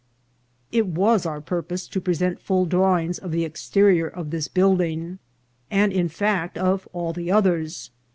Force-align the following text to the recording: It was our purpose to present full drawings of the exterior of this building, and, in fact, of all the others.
It 0.71 0.87
was 0.87 1.27
our 1.27 1.39
purpose 1.41 1.87
to 1.87 2.01
present 2.01 2.41
full 2.41 2.65
drawings 2.65 3.19
of 3.19 3.29
the 3.29 3.45
exterior 3.45 4.07
of 4.07 4.31
this 4.31 4.47
building, 4.47 5.19
and, 5.69 5.93
in 5.93 6.09
fact, 6.09 6.57
of 6.57 6.87
all 6.91 7.13
the 7.13 7.29
others. 7.31 7.91